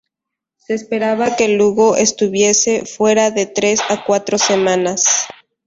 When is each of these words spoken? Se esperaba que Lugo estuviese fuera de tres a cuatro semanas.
Se 0.57 0.73
esperaba 0.73 1.35
que 1.35 1.47
Lugo 1.47 1.95
estuviese 1.95 2.83
fuera 2.87 3.29
de 3.29 3.45
tres 3.45 3.81
a 3.87 4.03
cuatro 4.03 4.39
semanas. 4.39 5.27